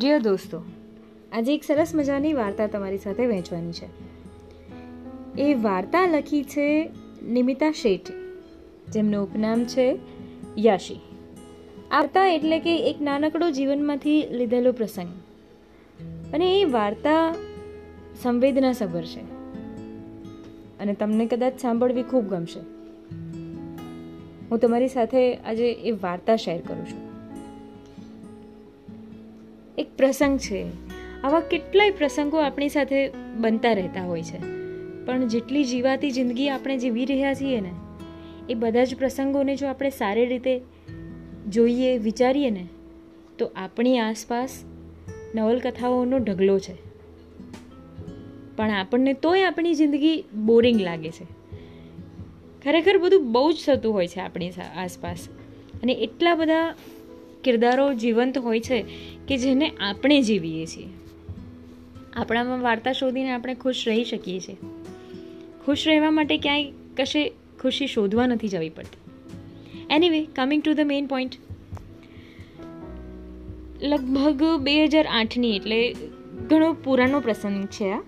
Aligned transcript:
જીઓ 0.00 0.18
દોસ્તો, 0.18 0.62
આજે 1.32 1.54
એક 1.54 1.64
સરસ 1.64 1.94
મજાની 1.94 2.32
વાર્તા 2.32 2.66
તમારી 2.66 2.98
સાથે 2.98 3.26
વહેંચવાની 3.26 3.72
છે. 3.72 3.86
એ 5.42 5.54
વાર્તા 5.54 6.06
લખી 6.06 6.44
છે 6.44 6.90
નિમિતા 7.28 7.72
શેઠ, 7.72 8.10
જેમનું 8.92 9.24
ઉપનામ 9.24 9.64
છે 9.64 9.98
યાશી. 10.58 10.94
વાર્તા 10.94 12.26
એટલે 12.26 12.58
કે 12.58 12.90
એક 12.90 13.00
નાનકડો 13.00 13.50
જીવનમાંથી 13.50 14.26
લીધેલો 14.30 14.72
પ્રસંગ. 14.72 15.08
અને 16.34 16.60
એ 16.60 16.64
વાર્તા 16.64 17.34
સંવેદનાસભર 18.22 19.02
છે. 19.02 19.20
અને 20.78 20.94
તમને 20.94 21.26
કદાચ 21.26 21.60
સાંભળવી 21.60 22.02
ખૂબ 22.02 22.24
ગમશે. 22.24 22.60
હું 24.50 24.58
તમારી 24.58 24.88
સાથે 24.88 25.34
આજે 25.34 25.72
એ 25.72 25.90
વાર્તા 25.90 26.36
શેર 26.36 26.60
કરું 26.60 26.86
છું. 26.86 27.03
એક 29.78 29.96
પ્રસંગ 29.96 30.38
છે. 30.38 30.66
આવા 31.22 31.40
કેટલાય 31.40 31.90
પ્રસંગો 31.90 32.36
આપણી 32.36 32.68
સાથે 32.68 33.10
બનતા 33.36 33.72
રહેતા 33.72 34.02
હોય 34.02 34.22
છે. 34.22 34.38
પણ 35.06 35.28
જેટલી 35.28 35.64
જીવાતી 35.64 36.10
જિંદગી 36.10 36.48
આપણે 36.48 36.78
જીવી 36.78 37.04
રહ્યા 37.04 37.34
છીએ 37.34 37.60
ને, 37.60 37.74
એ 38.48 38.54
બધા 38.54 38.84
જ 38.84 38.96
પ્રસંગોને 38.96 39.56
જો 39.56 39.66
આપણે 39.66 39.90
સારી 39.90 40.26
રીતે 40.26 40.60
જોઈએ, 41.48 41.98
વિચારીએ 41.98 42.50
ને, 42.50 42.68
તો 43.38 43.50
આપણી 43.56 43.98
આસપાસ 43.98 44.64
નવલકથાઓનો 45.34 46.18
ઢગલો 46.18 46.58
છે. 46.58 46.74
પણ 48.56 48.70
આપણને 48.70 49.12
તોય 49.12 49.42
આપણી 49.44 49.74
જિંદગી 49.74 50.24
બોરિંગ 50.44 50.80
લાગે 50.80 51.10
છે. 51.10 51.24
ખરેખર 52.64 52.98
બધું 52.98 53.32
બહુ 53.32 53.52
જ 53.52 53.56
થતું 53.66 53.92
હોય 53.92 54.06
છે 54.06 54.20
આપણી 54.20 54.50
આસપાસ. 54.76 55.28
અને 55.82 55.92
એટલા 55.92 56.34
બધા 56.34 56.74
કિરદારો 57.44 57.94
જીવંત 57.94 58.38
હોય 58.38 58.60
છે 58.60 58.84
કે 59.28 59.36
જેને 59.36 59.70
આપણે 59.80 60.22
જીવીએ 60.22 60.66
છીએ. 60.66 60.88
આપણામાં 62.16 62.60
વાર્તા 62.60 62.92
શોધીને 62.92 63.30
આપણે 63.30 63.54
ખુશ 63.54 63.84
રહી 63.86 64.04
શકીએ 64.04 64.40
છીએ. 64.40 64.56
ખુશ 65.66 65.88
રહેવા 65.88 66.10
માટે 66.10 66.38
ક્યાંય 66.38 66.70
કશે 66.96 67.32
ખુશી 67.62 67.86
શોધવા 67.86 68.26
નથી 68.26 68.48
જવી 68.48 68.68
પડતી. 68.68 69.04
Anyway 69.90 70.24
coming 70.24 70.62
to 70.62 70.74
the 70.74 70.80
main 70.80 71.06
point 71.06 71.30
લગભગ 73.82 74.60
બે 74.60 74.84
હજાર 74.84 75.06
આઠની 75.06 75.56
એટલે 75.56 75.96
ઘણો 76.50 76.72
પુરાનો 76.72 77.20
પ્રસંગ 77.20 77.66
છે 77.66 77.90
આ. 77.90 78.02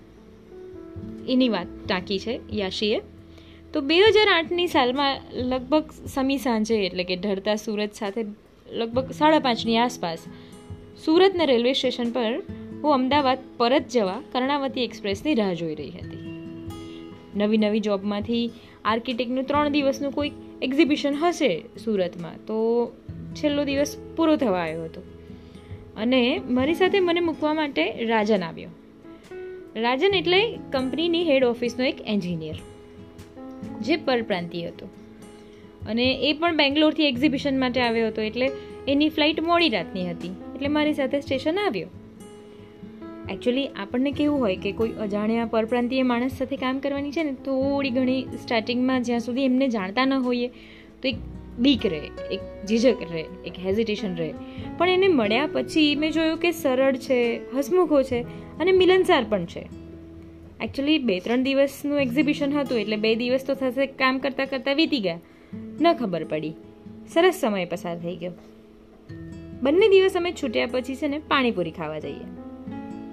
એની 1.29 1.49
વાત 1.49 1.67
ટાંકી 1.87 2.19
છે 2.19 2.39
યાશીએ. 2.51 3.01
તો 3.73 3.81
બે 3.81 3.99
હજાર 3.99 4.27
આઠની 4.27 4.67
સાલમાં 4.67 5.21
લગભગ 5.33 5.83
સમી 6.05 6.37
સાંજે 6.37 6.75
એટલે 6.75 7.03
કે 7.03 7.15
ઢળતા 7.15 7.55
સુરત 7.55 7.93
સાથે 7.93 8.25
લગભગ 8.71 9.11
સાડા 9.11 9.39
પાંચની 9.39 9.77
આસપાસ. 9.77 10.19
સુરતના 11.05 11.43
રેલવે 11.43 11.73
સ્ટેશન 11.73 12.11
પર 12.11 12.39
હું 12.83 12.93
અમદાવાદ 12.93 13.37
પરત 13.57 13.87
જવા 13.87 14.21
કર્ણાવતી 14.31 14.83
એક્સપ્રેસની 14.83 15.35
રાહ 15.35 15.53
જોઈ 15.53 15.75
રહી 15.75 15.89
હતી. 15.89 16.17
નવી 17.35 17.57
નવી 17.57 17.79
જોબમાંથી 17.79 18.51
આર્કિટેક્ટનું 18.85 19.43
ત્રણ 19.43 19.69
દિવસનું 19.69 20.11
કોઈ 20.11 20.31
એક્ઝિબિશન 20.61 21.13
હશે 21.13 21.63
સુરતમાં, 21.83 22.45
તો 22.45 22.91
છેલ્લો 23.35 23.63
દિવસ 23.63 23.97
પૂરો 24.15 24.35
થવા 24.35 24.59
આવ્યો 24.59 24.83
હતો. 24.83 25.01
અને 25.97 26.39
મારી 26.39 26.73
સાથે 26.73 26.99
મને 26.99 27.19
મૂકવા 27.19 27.53
માટે 27.53 28.05
રાજન 28.05 28.43
આવ્યો. 28.43 28.69
રાજન 29.75 30.13
એટલે 30.13 30.59
કંપનીની 30.71 31.23
હેડ 31.23 31.43
ઓફિસનો 31.43 31.85
એક 31.85 31.95
એન્જિનિયર, 32.07 32.55
જે 33.81 33.95
પરપ્રાંતીય 33.95 34.67
હતો. 34.67 34.89
અને 35.87 36.13
એ 36.21 36.33
પણ 36.33 36.57
બેંગ્લોરથી 36.57 37.03
એક્ઝિબિશન 37.03 37.59
માટે 37.59 37.81
આવ્યો 37.81 38.07
હતો 38.07 38.21
એટલે 38.21 38.51
એની 38.87 39.09
ફ્લાઇટ 39.09 39.41
મોડી 39.41 39.69
રાતની 39.69 40.09
હતી. 40.09 40.27
એટલે 40.27 40.67
મારી 40.67 40.93
સાથે 40.93 41.21
સ્ટેશન 41.21 41.59
આવ્યો. 41.59 41.87
એકચ્યુઅલી 43.31 43.67
આપણને 43.67 44.11
કેવું 44.11 44.39
હોય 44.39 44.55
કે 44.55 44.71
કોઈ 44.71 44.89
અજાણ્યા 44.89 45.45
પરપ્રાંતીય 45.45 46.03
માણસ 46.03 46.37
સાથે 46.37 46.55
કામ 46.55 46.79
કરવાની 46.79 47.11
છે 47.11 47.23
ને, 47.23 47.33
થોડી 47.33 47.89
ઘણી 47.89 48.21
સ્ટાર્ટિંગમાં 48.21 49.03
જ્યાં 49.03 49.19
સુધી 49.19 49.45
એમને 49.45 49.67
જાણતા 49.67 50.05
ન 50.05 50.13
હોઈએ, 50.13 50.47
તો 51.01 51.07
એક 51.07 51.15
બીક 51.59 51.85
રહે, 51.85 52.01
એક 52.31 52.39
ઝીઝક 52.67 52.97
રહે, 53.11 53.25
એક 53.45 53.53
હેઝિટેશન 53.65 54.15
રહે. 54.15 54.33
પણ 54.77 54.89
એને 54.89 55.07
મળ્યા 55.07 55.49
પછી 55.53 55.95
મેં 55.95 56.11
જોયું 56.11 56.37
કે 56.37 56.51
સરળ 56.51 56.95
છે, 56.95 57.39
હસમુખો 57.57 58.03
છે 58.03 58.21
અને 58.59 58.71
મિલનસાર 58.71 59.25
પણ 59.29 59.45
છે. 59.45 59.65
એકચ્યુઅલી 60.63 60.97
બે 60.97 61.19
ત્રણ 61.19 61.43
દિવસનું 61.43 62.01
એક્ઝિબિશન 62.01 62.51
હતું 62.51 62.77
એટલે 62.77 62.95
બે 62.95 63.15
દિવસ 63.15 63.45
તો 63.45 63.53
થશે 63.53 63.85
કામ 63.85 64.19
કરતાં 64.19 64.45
કરતાં 64.45 64.75
વીતી 64.75 64.99
ગયા. 64.99 65.19
ન 65.53 65.93
ખબર 65.93 66.23
પડી. 66.23 66.53
સરસ 67.13 67.35
સમય 67.35 67.65
પસાર 67.65 67.97
થઈ 67.99 68.15
ગયો. 68.15 68.31
બંને 69.61 69.87
દિવસ 69.89 70.17
અમે 70.17 70.31
છૂટ્યા 70.31 70.65
પછી 70.65 70.95
છે 70.95 71.07
ને 71.07 71.19
પાણીપુરી 71.19 71.71
ખાવા 71.71 71.99
જઈએ. 71.99 72.27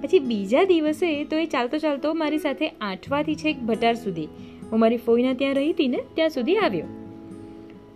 પછી 0.03 0.19
બીજા 0.19 0.65
દિવસે 0.65 1.25
તો 1.25 1.37
એ 1.37 1.47
ચાલતો 1.47 1.78
ચાલતો 1.78 2.15
મારી 2.15 2.39
સાથે 2.39 2.69
આઠવાથી 2.69 3.34
છેક 3.34 3.61
ભટાર 3.61 3.94
સુધી 3.94 4.27
હું 4.73 4.81
મારી 4.81 4.97
ફોઈના 4.97 5.33
ત્યાં 5.33 5.55
રહી 5.55 5.73
હતી 5.73 5.89
ને 5.89 6.00
ત્યાં 6.15 6.31
સુધી 6.31 6.56
આવ્યો. 6.56 6.87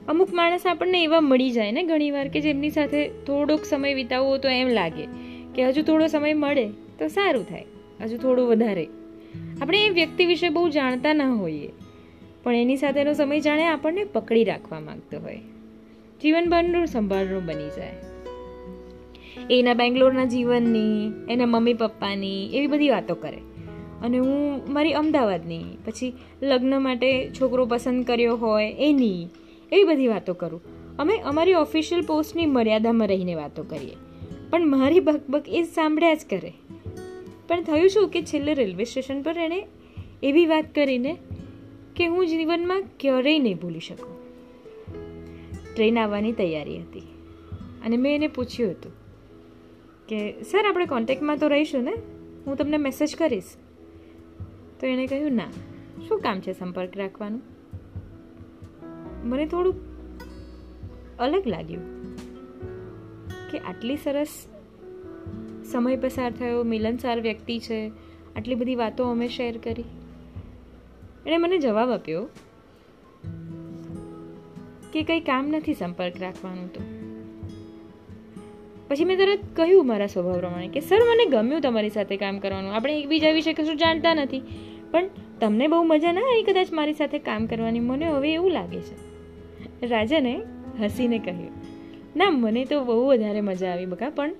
અમુક 0.08 0.32
માણસ 0.32 0.66
આપણને 0.66 1.02
એવા 1.02 1.20
મળી 1.20 1.50
જાય 1.50 1.72
ને 1.72 1.82
ઘણીવાર 1.82 2.28
કે 2.28 2.40
જેમની 2.40 2.70
સાથે 2.70 3.08
થોડોક 3.08 3.64
સમય 3.64 3.94
વિતાવવો 3.94 4.38
તો 4.38 4.48
એમ 4.48 4.68
લાગે 4.68 5.04
કે 5.54 5.66
હજુ 5.66 5.82
થોડો 5.82 6.06
સમય 6.06 6.34
મળે 6.34 6.68
તો 6.98 7.08
સારું 7.08 7.48
થાય, 7.48 7.64
હજુ 8.04 8.16
થોડું 8.16 8.48
વધારે. 8.48 8.86
આપણે 9.62 9.84
એ 9.84 9.88
વ્યક્તિ 9.88 10.26
વિશે 10.26 10.48
બહુ 10.48 10.68
જાણતા 10.68 11.12
ન 11.12 11.22
હોઈએ. 11.22 11.68
પણ 12.48 12.54
એની 12.54 12.76
સાથેનો 12.76 13.12
સમય 13.12 13.40
જાણે 13.40 13.64
આપણને 13.64 14.04
પકડી 14.04 14.44
રાખવા 14.44 14.80
માંગતો 14.80 15.20
હોય. 15.20 15.36
જીવનભરનું 16.22 16.86
સંભાળનું 16.86 17.44
બની 17.44 17.68
જાય. 17.68 17.94
એના 19.50 19.74
બેંગ્લોરના 19.74 20.24
જીવનની, 20.24 21.12
એના 21.30 21.46
મમ્મી 21.46 21.74
પપ્પાની 21.74 22.46
એવી 22.46 22.66
બધી 22.66 22.88
વાતો 22.88 23.14
કરે. 23.14 23.36
અને 24.02 24.18
હું 24.18 24.62
મારી 24.68 24.92
અમદાવાદની, 24.92 25.64
પછી 25.84 26.12
લગ્ન 26.42 26.82
માટે 26.82 27.30
છોકરો 27.40 27.66
પસંદ 27.66 28.04
કર્યો 28.04 28.36
હોય 28.36 28.74
એની 28.78 29.28
એવી 29.72 29.84
બધી 29.84 30.08
વાતો 30.08 30.34
કરું. 30.34 30.60
અમે 30.96 31.18
અમારી 31.18 31.54
ઓફિશિયલ 31.54 32.02
પોસ્ટની 32.02 32.46
મર્યાદામાં 32.46 33.08
રહીને 33.08 33.34
વાતો 33.34 33.62
કરીએ. 33.62 33.94
પણ 34.50 34.66
મારી 34.66 35.00
બકબક 35.00 35.44
એ 35.48 35.62
સાંભળ્યા 35.62 36.14
જ 36.14 36.20
કરે. 36.30 36.52
પણ 37.48 37.62
થયું 37.62 37.88
શું 37.88 38.08
કે 38.08 38.22
છેલ્લે 38.22 38.54
રેલવે 38.54 38.84
સ્ટેશન 38.84 39.22
પર 39.22 39.38
એણે 39.38 39.66
એવી 40.22 40.46
વાત 40.46 40.74
કરીને 40.74 41.16
કે 41.98 42.06
હું 42.06 42.26
જીવનમાં 42.26 42.82
ક્યારેય 43.00 43.38
નહીં 43.38 43.56
ભૂલી 43.56 43.80
શકું. 43.80 44.18
ટ્રેન 45.74 45.98
આવવાની 45.98 46.32
તૈયારી 46.32 46.78
હતી 46.78 47.00
અને 47.84 47.96
મેં 47.96 48.14
એને 48.14 48.26
પૂછ્યું 48.26 48.70
હતું 48.70 48.92
કે, 50.08 50.42
સર, 50.42 50.64
આપણે 50.68 50.86
કોન્ટેક્ટમાં 50.86 51.38
તો 51.38 51.48
રહીશું 51.48 51.82
ને? 51.82 51.92
હું 52.46 52.56
તમને 52.56 52.76
મેસેજ 52.76 53.16
કરીશ. 53.16 53.44
તો 54.80 54.86
એણે 54.86 55.06
કહ્યું, 55.06 55.32
ના, 55.32 55.44
શું 56.08 56.20
કામ 56.20 56.40
છે 56.40 56.52
સંપર્ક 56.52 56.96
રાખવાનું? 56.96 57.42
મને 59.28 59.46
થોડું 59.46 59.74
અલગ 61.16 61.46
લાગ્યું 61.46 62.14
કે 63.50 63.58
આટલી 63.58 63.96
સરસ 63.96 64.46
સમય 65.72 65.96
પસાર 65.96 66.32
થયો, 66.32 66.62
મિલનસાર 66.62 67.20
વ્યક્તિ 67.20 67.58
છે, 67.58 67.88
આટલી 68.36 68.54
બધી 68.54 68.74
વાતો 68.74 69.04
અમે 69.04 69.28
શેર 69.28 69.58
કરી. 69.58 69.84
એણે 71.26 71.36
મને 71.36 71.58
જવાબ 71.58 71.90
આપ્યો 71.90 72.28
કે 74.92 75.02
કંઈ 75.02 75.20
કામ 75.20 75.48
નથી 75.48 75.74
સંપર્ક 75.74 76.12
રાખવાનું 76.20 76.72
તો. 76.72 76.80
પછી 78.88 79.04
મેં 79.04 79.18
તરત 79.18 79.38
કહ્યું 79.56 79.86
મારા 79.86 80.06
સ્વભાવ 80.06 80.38
પ્રમાણે 80.38 80.68
કે, 80.68 80.80
સર, 80.80 80.96
મને 80.96 81.24
ગમ્યું 81.24 81.60
તમારી 81.60 81.90
સાથે 81.90 82.16
કામ 82.16 82.38
કરવાનું. 82.38 82.74
આપણે 82.74 83.00
એકબીજા 83.00 83.30
વિશે 83.30 83.52
કશું 83.52 83.76
જાણતા 83.76 84.14
નથી. 84.14 84.42
પણ 84.90 85.08
તમને 85.40 85.66
બહુ 85.66 85.82
મજા 85.82 86.12
ના 86.12 86.20
આવી 86.20 86.42
કદાચ 86.42 86.72
મારી 86.72 86.92
સાથે 86.92 87.18
કામ 87.18 87.46
કરવાની? 87.46 87.80
મને 87.80 88.08
હવે 88.08 88.32
એવું 88.34 88.50
લાગે 88.50 88.80
છે. 88.80 89.86
રાજાને 89.86 90.42
હસીને 90.82 91.18
કહ્યું, 91.18 91.50
ના, 92.16 92.30
મને 92.30 92.64
તો 92.64 92.84
બહુ 92.84 93.06
વધારે 93.06 93.40
મજા 93.40 93.72
આવી 93.72 93.86
બકા, 93.86 94.10
પણ 94.10 94.32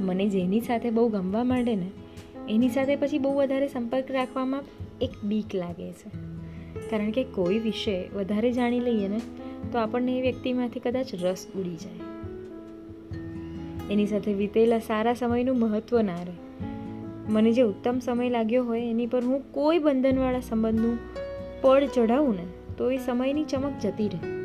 મને 0.00 0.28
જેની 0.28 0.60
સાથે 0.60 0.90
બહુ 0.90 1.08
ગમવા 1.08 1.44
માંડે 1.44 1.74
ને 1.74 1.90
એની 2.48 2.68
સાથે 2.68 2.96
પછી 2.96 3.18
બહુ 3.18 3.34
વધારે 3.34 3.68
સંપર્ક 3.68 4.10
રાખવામાં 4.10 4.64
એક 5.00 5.24
બીક 5.24 5.54
લાગે 5.54 5.92
છે. 5.92 6.10
કારણ 6.90 7.10
કે 7.10 7.24
કોઈ 7.24 7.58
વિશે 7.58 8.08
વધારે 8.08 8.52
જાણી 8.52 8.80
લઈએ 8.80 9.08
ને, 9.08 9.20
તો 9.72 9.78
આપણને 9.78 10.18
એ 10.18 10.22
વ્યક્તિમાંથી 10.22 10.80
કદાચ 10.80 11.06
રસ 11.14 11.46
ઉડી 11.56 11.76
જાય. 11.76 12.00
એની 13.90 14.06
સાથે 14.06 14.34
વીતેલા 14.34 14.78
સારા 14.78 15.14
સમયનું 15.14 15.58
મહત્ત્વ 15.58 16.02
ના 16.02 16.14
રહે. 16.14 16.64
મને 17.28 17.52
જે 17.52 17.62
ઉત્તમ 17.62 17.98
સમય 17.98 18.28
લાગ્યો 18.28 18.64
હોય, 18.64 18.90
એની 18.90 19.06
પર 19.06 19.24
હું 19.24 19.52
કોઈ 19.52 19.78
બંધનવાળા 19.78 20.40
સંબંધનું 20.40 20.98
પડ 21.60 21.84
ચઢાવું 21.84 22.34
ને, 22.34 22.74
તો 22.78 22.90
એ 22.90 22.98
સમયની 22.98 23.44
ચમક 23.44 23.72
જતી 23.82 24.08
રહે. 24.08 24.36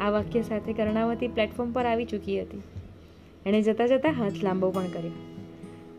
આ 0.00 0.10
વાક્ય 0.10 0.42
સાથે 0.42 0.72
કર્ણાવતી 0.72 1.28
પ્લેટફોર્મ 1.28 1.72
પર 1.72 1.84
આવી 1.84 2.04
ચૂકી 2.04 2.42
હતી. 2.42 2.62
એણે 3.46 3.62
જતાં 3.62 3.88
જતાં 3.88 4.12
હાથ 4.12 4.32
લાંબો 4.42 4.70
પણ 4.70 4.86
કર્યો. 4.86 5.35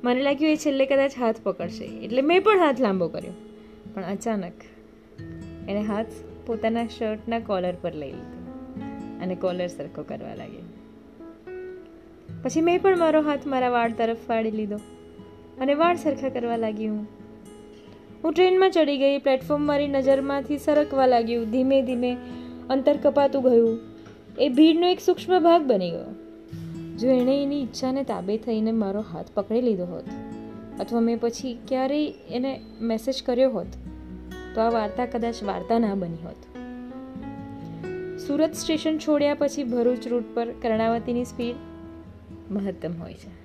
મને 0.03 0.21
લાગ્યું 0.21 0.51
એ 0.51 0.55
છેલ્લે 0.55 0.85
કદાચ 0.85 1.11
હાથ 1.19 1.35
પકડશે. 1.43 1.85
એટલે 1.85 2.21
મેં 2.21 2.43
પણ 2.43 2.59
હાથ 2.59 2.81
લાંબો 2.81 3.07
કર્યો. 3.07 3.33
પણ 3.93 4.03
અચાનક 4.03 4.53
એણે 5.69 5.81
હાથ 5.81 6.05
પોતાના 6.45 6.87
શર્ટના 6.87 7.39
કોલર 7.39 7.73
પર 7.81 7.93
લઈ 7.93 8.11
લીધો 8.11 8.37
અને 9.21 9.35
કોલર 9.35 9.67
સરખો 9.67 10.03
કરવા 10.03 10.35
લાગ્યો. 10.35 10.59
પછી 12.43 12.61
મેં 12.61 12.81
પણ 12.81 12.97
મારો 12.97 13.21
હાથ 13.21 13.47
મારા 13.47 13.69
વાળ 13.69 13.91
તરફ 13.91 14.17
વાળી 14.29 14.51
લીધો 14.51 14.75
અને 15.61 15.73
વાળ 15.73 15.95
સરખા 15.95 16.29
કરવા 16.29 16.55
લાગી 16.55 16.87
હું. 16.87 17.07
હું 18.23 18.33
ટ્રેનમાં 18.33 18.71
ચડી 18.71 18.97
ગઈ 18.97 19.17
પ્લેટફોર્મ 19.17 19.61
મારી 19.61 19.87
નજરમાંથી 19.87 20.57
સરકવા 20.57 21.05
લાગ્યું. 21.05 21.51
ધીમે 21.51 21.81
ધીમે 21.81 22.17
અંતર 22.69 22.97
કપાતું 22.97 23.43
ગયું. 23.43 23.79
એ 24.39 24.49
ભીડનો 24.49 24.87
એક 24.87 24.99
સૂક્ષ્મ 24.99 25.39
ભાગ 25.39 25.63
બની 25.63 25.91
ગયો. 25.91 26.26
જો 26.97 27.07
એણે 27.07 27.43
એની 27.43 27.61
ઈચ્છાને 27.61 28.03
તાબે 28.03 28.37
થઈને 28.37 28.71
મારો 28.71 29.01
હાથ 29.01 29.25
પકડી 29.33 29.61
લીધો 29.61 29.85
હોત, 29.85 30.03
અથવા 30.79 30.99
મેં 30.99 31.19
પછી 31.19 31.59
ક્યારેય 31.67 32.13
એને 32.29 32.61
મેસેજ 32.81 33.23
કર્યો 33.25 33.51
હોત, 33.51 33.67
તો 34.55 34.61
આ 34.61 34.69
વાર્તા 34.69 35.05
કદાચ 35.05 35.43
વાર્તા 35.43 35.79
ના 35.79 35.95
બની 35.95 36.23
હોત. 36.25 36.41
સુરત 38.19 38.53
સ્ટેશન 38.53 38.97
છોડ્યા 38.97 39.33
પછી 39.33 39.63
ભરૂચ 39.63 40.07
રૂટ 40.07 40.23
પર 40.33 40.51
કર્ણાવતીની 40.61 41.25
સ્પીડ 41.25 41.55
મહત્તમ 42.51 42.91
હોય 42.99 43.13
છે. 43.13 43.36